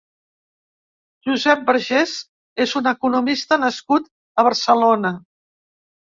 [1.25, 2.13] Josep Vergés
[2.65, 5.13] és un economista nascut a Barcelona.